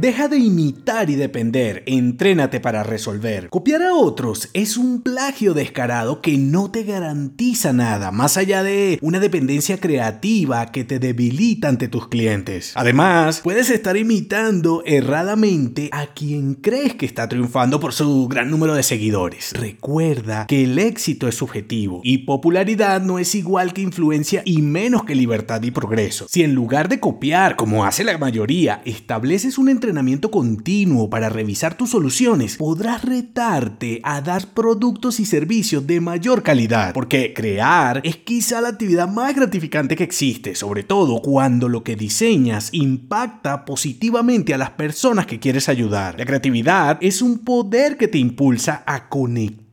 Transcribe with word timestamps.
Deja 0.00 0.28
de 0.28 0.38
imitar 0.38 1.08
y 1.08 1.14
depender, 1.14 1.84
entrénate 1.86 2.58
para 2.58 2.82
resolver. 2.82 3.48
Copiar 3.48 3.82
a 3.82 3.94
otros 3.94 4.50
es 4.52 4.76
un 4.76 5.02
plagio 5.02 5.54
descarado 5.54 6.20
que 6.20 6.36
no 6.36 6.70
te 6.70 6.82
garantiza 6.82 7.72
nada, 7.72 8.10
más 8.10 8.36
allá 8.36 8.62
de 8.62 8.98
una 9.02 9.20
dependencia 9.20 9.78
creativa 9.78 10.66
que 10.72 10.84
te 10.84 10.98
debilita 10.98 11.68
ante 11.68 11.88
tus 11.88 12.08
clientes. 12.08 12.72
Además, 12.74 13.40
puedes 13.42 13.70
estar 13.70 13.96
imitando 13.96 14.82
erradamente 14.84 15.88
a 15.92 16.06
quien 16.08 16.54
crees 16.54 16.94
que 16.94 17.06
está 17.06 17.28
triunfando 17.28 17.78
por 17.78 17.92
su 17.92 18.26
gran 18.26 18.50
número 18.50 18.74
de 18.74 18.82
seguidores. 18.82 19.52
Recuerda 19.52 20.46
que 20.46 20.64
el 20.64 20.78
éxito 20.78 21.28
es 21.28 21.36
subjetivo 21.36 22.00
y 22.02 22.18
popularidad 22.18 23.00
no 23.00 23.18
es 23.18 23.34
igual 23.34 23.72
que 23.72 23.82
influencia 23.82 24.42
y 24.44 24.60
menos 24.60 25.04
que 25.04 25.14
libertad 25.14 25.62
y 25.62 25.70
progreso. 25.70 26.26
Si 26.28 26.42
en 26.42 26.54
lugar 26.54 26.88
de 26.88 27.00
copiar, 27.00 27.56
como 27.56 27.84
hace 27.84 28.02
la 28.02 28.18
mayoría, 28.18 28.82
estableces 28.84 29.56
un 29.56 29.68
entrenamiento 29.84 30.30
continuo 30.30 31.10
para 31.10 31.28
revisar 31.28 31.76
tus 31.76 31.90
soluciones, 31.90 32.56
podrás 32.56 33.04
retarte 33.04 34.00
a 34.02 34.22
dar 34.22 34.46
productos 34.54 35.20
y 35.20 35.26
servicios 35.26 35.86
de 35.86 36.00
mayor 36.00 36.42
calidad. 36.42 36.94
Porque 36.94 37.34
crear 37.34 38.00
es 38.02 38.16
quizá 38.16 38.62
la 38.62 38.68
actividad 38.68 39.08
más 39.08 39.36
gratificante 39.36 39.94
que 39.94 40.04
existe, 40.04 40.54
sobre 40.54 40.84
todo 40.84 41.20
cuando 41.20 41.68
lo 41.68 41.84
que 41.84 41.96
diseñas 41.96 42.70
impacta 42.72 43.66
positivamente 43.66 44.54
a 44.54 44.58
las 44.58 44.70
personas 44.70 45.26
que 45.26 45.38
quieres 45.38 45.68
ayudar. 45.68 46.18
La 46.18 46.24
creatividad 46.24 46.96
es 47.02 47.20
un 47.20 47.40
poder 47.40 47.98
que 47.98 48.08
te 48.08 48.16
impulsa 48.16 48.84
a 48.86 49.10
conectar 49.10 49.63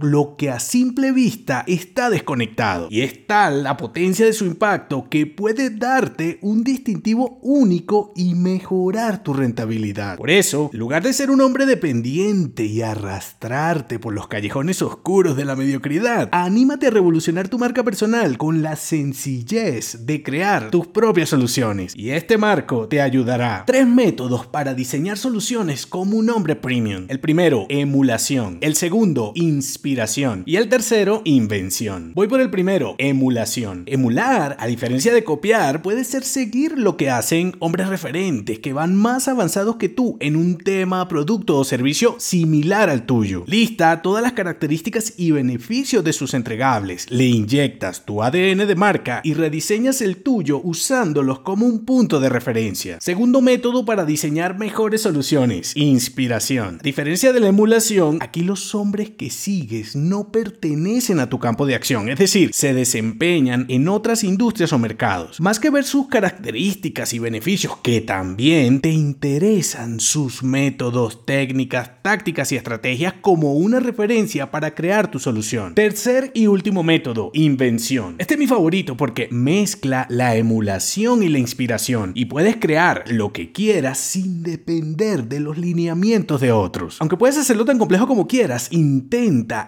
lo 0.00 0.36
que 0.36 0.50
a 0.50 0.60
simple 0.60 1.10
vista 1.12 1.64
está 1.66 2.10
desconectado. 2.10 2.88
Y 2.90 3.00
es 3.00 3.26
tal 3.26 3.62
la 3.62 3.76
potencia 3.76 4.26
de 4.26 4.32
su 4.32 4.44
impacto 4.44 5.08
que 5.08 5.26
puede 5.26 5.70
darte 5.70 6.38
un 6.42 6.64
distintivo 6.64 7.38
único 7.42 8.12
y 8.14 8.34
mejorar 8.34 9.22
tu 9.22 9.32
rentabilidad. 9.32 10.18
Por 10.18 10.30
eso, 10.30 10.68
en 10.72 10.78
lugar 10.78 11.02
de 11.02 11.12
ser 11.12 11.30
un 11.30 11.40
hombre 11.40 11.64
dependiente 11.64 12.64
y 12.64 12.82
arrastrarte 12.82 13.98
por 13.98 14.12
los 14.12 14.28
callejones 14.28 14.82
oscuros 14.82 15.36
de 15.36 15.46
la 15.46 15.56
mediocridad, 15.56 16.28
anímate 16.32 16.88
a 16.88 16.90
revolucionar 16.90 17.48
tu 17.48 17.58
marca 17.58 17.82
personal 17.82 18.36
con 18.36 18.62
la 18.62 18.76
sencillez 18.76 20.04
de 20.04 20.22
crear 20.22 20.70
tus 20.70 20.86
propias 20.86 21.30
soluciones. 21.30 21.94
Y 21.96 22.10
este 22.10 22.36
marco 22.36 22.86
te 22.86 23.00
ayudará. 23.00 23.64
Tres 23.66 23.86
métodos 23.86 24.46
para 24.46 24.74
diseñar 24.74 25.16
soluciones 25.16 25.86
como 25.86 26.18
un 26.18 26.28
hombre 26.28 26.54
premium. 26.54 27.06
El 27.08 27.20
primero, 27.20 27.66
emulación. 27.70 28.58
El 28.60 28.74
segundo, 28.74 29.32
inspiración. 29.38 30.42
Y 30.46 30.56
el 30.56 30.68
tercero, 30.68 31.22
invención. 31.24 32.12
Voy 32.14 32.28
por 32.28 32.40
el 32.40 32.50
primero, 32.50 32.94
emulación. 32.98 33.84
Emular, 33.86 34.56
a 34.58 34.66
diferencia 34.66 35.14
de 35.14 35.24
copiar, 35.24 35.82
puede 35.82 36.04
ser 36.04 36.24
seguir 36.24 36.78
lo 36.78 36.96
que 36.96 37.10
hacen 37.10 37.56
hombres 37.60 37.88
referentes 37.88 38.58
que 38.58 38.72
van 38.72 38.96
más 38.96 39.28
avanzados 39.28 39.76
que 39.76 39.88
tú 39.88 40.16
en 40.20 40.36
un 40.36 40.58
tema, 40.58 41.06
producto 41.08 41.58
o 41.58 41.64
servicio 41.64 42.16
similar 42.18 42.90
al 42.90 43.06
tuyo. 43.06 43.44
Lista 43.46 44.02
todas 44.02 44.22
las 44.22 44.32
características 44.32 45.14
y 45.16 45.30
beneficios 45.30 46.02
de 46.04 46.12
sus 46.12 46.34
entregables, 46.34 47.10
le 47.10 47.26
inyectas 47.26 48.04
tu 48.04 48.22
ADN 48.22 48.66
de 48.66 48.74
marca 48.74 49.20
y 49.22 49.34
rediseñas 49.34 50.00
el 50.00 50.18
tuyo 50.22 50.60
usándolos 50.62 51.40
como 51.40 51.66
un 51.66 51.84
punto 51.84 52.20
de 52.20 52.28
referencia. 52.28 52.98
Segundo 53.00 53.40
método 53.40 53.84
para 53.84 54.04
diseñar 54.04 54.58
mejores 54.58 55.02
soluciones, 55.02 55.76
inspiración. 55.76 56.78
A 56.80 56.82
diferencia 56.82 57.32
de 57.32 57.40
la 57.40 57.48
emulación, 57.48 58.18
aquí 58.20 58.42
los 58.42 58.74
hombres 58.74 59.10
que 59.10 59.27
sigues 59.30 59.96
no 59.96 60.30
pertenecen 60.30 61.20
a 61.20 61.28
tu 61.28 61.38
campo 61.38 61.66
de 61.66 61.74
acción, 61.74 62.08
es 62.08 62.18
decir, 62.18 62.50
se 62.52 62.74
desempeñan 62.74 63.66
en 63.68 63.88
otras 63.88 64.24
industrias 64.24 64.72
o 64.72 64.78
mercados. 64.78 65.40
Más 65.40 65.60
que 65.60 65.70
ver 65.70 65.84
sus 65.84 66.08
características 66.08 67.12
y 67.12 67.18
beneficios, 67.18 67.76
que 67.82 68.00
también 68.00 68.80
te 68.80 68.90
interesan 68.90 70.00
sus 70.00 70.42
métodos, 70.42 71.24
técnicas, 71.26 72.02
tácticas 72.02 72.52
y 72.52 72.56
estrategias 72.56 73.14
como 73.20 73.54
una 73.54 73.80
referencia 73.80 74.50
para 74.50 74.74
crear 74.74 75.10
tu 75.10 75.18
solución. 75.18 75.74
Tercer 75.74 76.30
y 76.34 76.46
último 76.46 76.82
método, 76.82 77.30
invención. 77.34 78.16
Este 78.18 78.34
es 78.34 78.40
mi 78.40 78.46
favorito 78.46 78.96
porque 78.96 79.28
mezcla 79.30 80.06
la 80.08 80.36
emulación 80.36 81.22
y 81.22 81.28
la 81.28 81.38
inspiración 81.38 82.12
y 82.14 82.26
puedes 82.26 82.56
crear 82.56 83.04
lo 83.08 83.32
que 83.32 83.52
quieras 83.52 83.98
sin 83.98 84.42
depender 84.42 85.28
de 85.28 85.40
los 85.40 85.58
lineamientos 85.58 86.40
de 86.40 86.52
otros. 86.52 86.96
Aunque 87.00 87.16
puedes 87.16 87.36
hacerlo 87.36 87.64
tan 87.64 87.78
complejo 87.78 88.06
como 88.06 88.26
quieras, 88.26 88.68
intenta 88.70 89.17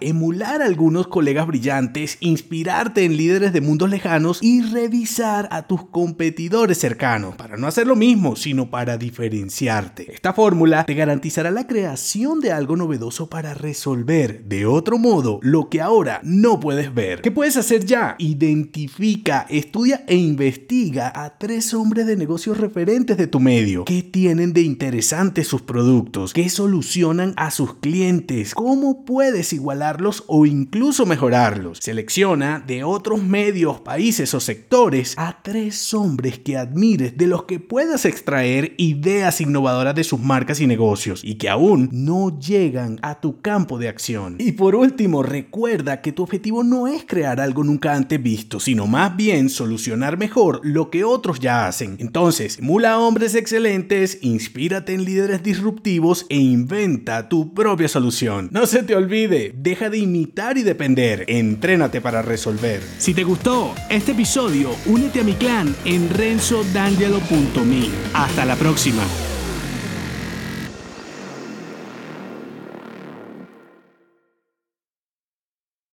emular 0.01 0.61
a 0.61 0.65
algunos 0.65 1.07
colegas 1.07 1.47
brillantes, 1.47 2.17
inspirarte 2.19 3.03
en 3.03 3.17
líderes 3.17 3.53
de 3.53 3.61
mundos 3.61 3.89
lejanos 3.89 4.39
y 4.41 4.61
revisar 4.61 5.47
a 5.51 5.63
tus 5.63 5.85
competidores 5.85 6.77
cercanos, 6.77 7.35
para 7.35 7.57
no 7.57 7.67
hacer 7.67 7.87
lo 7.87 7.95
mismo, 7.95 8.35
sino 8.35 8.69
para 8.69 8.97
diferenciarte. 8.97 10.13
Esta 10.13 10.33
fórmula 10.33 10.85
te 10.85 10.93
garantizará 10.93 11.51
la 11.51 11.67
creación 11.67 12.39
de 12.39 12.51
algo 12.51 12.75
novedoso 12.75 13.29
para 13.29 13.53
resolver 13.53 14.43
de 14.45 14.65
otro 14.65 14.97
modo 14.97 15.39
lo 15.41 15.69
que 15.69 15.81
ahora 15.81 16.21
no 16.23 16.59
puedes 16.59 16.93
ver. 16.93 17.21
¿Qué 17.21 17.31
puedes 17.31 17.57
hacer 17.57 17.85
ya? 17.85 18.15
Identifica, 18.19 19.45
estudia 19.49 20.03
e 20.07 20.15
investiga 20.15 21.11
a 21.13 21.37
tres 21.37 21.73
hombres 21.73 22.05
de 22.05 22.15
negocios 22.15 22.57
referentes 22.57 23.17
de 23.17 23.27
tu 23.27 23.39
medio. 23.39 23.85
¿Qué 23.85 24.03
tienen 24.03 24.53
de 24.53 24.61
interesantes 24.61 25.47
sus 25.47 25.61
productos? 25.61 26.33
¿Qué 26.33 26.49
solucionan 26.49 27.33
a 27.37 27.51
sus 27.51 27.75
clientes? 27.75 28.53
¿Cómo 28.53 29.05
puedes 29.05 29.40
igualarlos 29.53 30.23
o 30.27 30.45
incluso 30.45 31.05
mejorarlos. 31.05 31.79
Selecciona 31.81 32.63
de 32.65 32.83
otros 32.83 33.23
medios, 33.23 33.81
países 33.81 34.33
o 34.33 34.39
sectores 34.39 35.15
a 35.17 35.41
tres 35.41 35.93
hombres 35.93 36.39
que 36.39 36.57
admires 36.57 37.17
de 37.17 37.27
los 37.27 37.43
que 37.43 37.59
puedas 37.59 38.05
extraer 38.05 38.75
ideas 38.77 39.41
innovadoras 39.41 39.95
de 39.95 40.03
sus 40.03 40.19
marcas 40.19 40.61
y 40.61 40.67
negocios 40.67 41.21
y 41.23 41.35
que 41.35 41.49
aún 41.49 41.89
no 41.91 42.37
llegan 42.39 42.99
a 43.01 43.19
tu 43.19 43.41
campo 43.41 43.77
de 43.77 43.89
acción. 43.89 44.35
Y 44.39 44.53
por 44.53 44.75
último, 44.75 45.23
recuerda 45.23 46.01
que 46.01 46.11
tu 46.11 46.23
objetivo 46.23 46.63
no 46.63 46.87
es 46.87 47.03
crear 47.05 47.39
algo 47.39 47.63
nunca 47.63 47.95
antes 47.95 48.21
visto, 48.21 48.59
sino 48.59 48.87
más 48.87 49.15
bien 49.15 49.49
solucionar 49.49 50.17
mejor 50.17 50.61
lo 50.63 50.89
que 50.89 51.03
otros 51.03 51.39
ya 51.39 51.67
hacen. 51.67 51.95
Entonces, 51.99 52.59
emula 52.59 52.99
hombres 52.99 53.35
excelentes, 53.35 54.19
inspírate 54.21 54.93
en 54.93 55.05
líderes 55.05 55.43
disruptivos 55.43 56.25
e 56.29 56.37
inventa 56.37 57.29
tu 57.29 57.53
propia 57.53 57.87
solución. 57.87 58.49
No 58.51 58.65
se 58.65 58.83
te 58.83 58.95
olvide 58.95 59.30
deja 59.31 59.89
de 59.89 59.97
imitar 59.97 60.57
y 60.57 60.63
depender, 60.63 61.25
entrénate 61.27 62.01
para 62.01 62.21
resolver. 62.21 62.81
Si 62.97 63.13
te 63.13 63.23
gustó 63.23 63.73
este 63.89 64.11
episodio, 64.11 64.71
únete 64.85 65.21
a 65.21 65.23
mi 65.23 65.33
clan 65.33 65.75
en 65.85 66.09
renzodangelo.me. 66.09 67.89
Hasta 68.13 68.45
la 68.45 68.55
próxima. 68.55 69.03